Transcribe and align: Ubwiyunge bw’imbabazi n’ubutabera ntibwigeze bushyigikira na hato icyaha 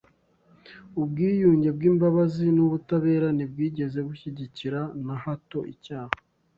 Ubwiyunge 1.01 1.69
bw’imbabazi 1.77 2.45
n’ubutabera 2.55 3.27
ntibwigeze 3.35 3.99
bushyigikira 4.07 4.79
na 5.05 5.15
hato 5.23 5.59
icyaha 5.73 6.13